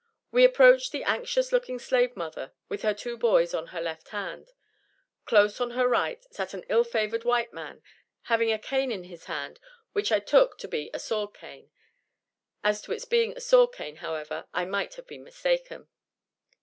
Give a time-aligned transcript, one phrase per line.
[0.31, 4.51] We approached the anxious looking slave mother with her two boys on her left hand;
[5.25, 7.83] close on her right sat an ill favored white man
[8.23, 9.59] having a cane in his hand
[9.93, 11.69] which I took to be a sword cane.
[12.63, 15.87] (As to its being a sword cane, however, I might have been mistaken.)